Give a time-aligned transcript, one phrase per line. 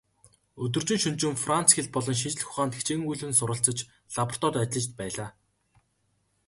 [0.63, 3.77] Өдөржин шөнөжин Франц хэл болон шинжлэх ухаанд хичээнгүйлэн суралцаж,
[4.15, 5.29] лабораторид ажиллаж байлаа.